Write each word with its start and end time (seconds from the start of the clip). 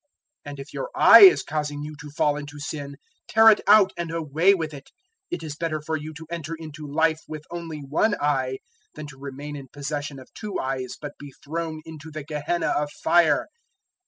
018:009 0.47 0.49
And 0.49 0.59
if 0.59 0.73
your 0.73 0.89
eye 0.95 1.19
is 1.21 1.43
causing 1.43 1.83
you 1.83 1.95
to 1.97 2.09
fall 2.09 2.35
into 2.35 2.59
sin, 2.59 2.95
tear 3.27 3.51
it 3.51 3.61
out 3.67 3.93
and 3.95 4.09
away 4.09 4.55
with 4.55 4.73
it; 4.73 4.89
it 5.29 5.43
is 5.43 5.55
better 5.55 5.79
for 5.79 5.95
you 5.95 6.11
to 6.15 6.25
enter 6.31 6.55
into 6.57 6.87
Life 6.87 7.21
with 7.27 7.43
only 7.51 7.81
one 7.81 8.15
eye, 8.19 8.57
than 8.95 9.05
to 9.05 9.19
remain 9.19 9.55
in 9.55 9.67
possession 9.67 10.17
of 10.17 10.33
two 10.33 10.59
eyes 10.59 10.95
but 10.99 11.19
be 11.19 11.31
thrown 11.45 11.81
into 11.85 12.09
the 12.09 12.23
Gehenna 12.23 12.69
of 12.69 12.89
fire. 12.89 13.45